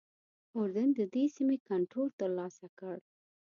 [0.57, 2.97] اردن ددې سیمې کنټرول ترلاسه کړ.